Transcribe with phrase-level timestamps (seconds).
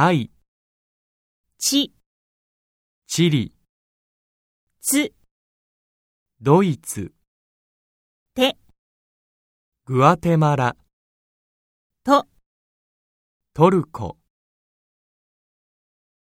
[0.00, 0.30] タイ、
[1.58, 1.92] ち、
[3.08, 3.52] チリ、
[4.80, 5.12] つ、
[6.40, 7.10] ドイツ、
[8.32, 8.56] て、
[9.86, 10.76] グアテマラ、
[12.04, 12.28] と、
[13.54, 14.18] トルコ。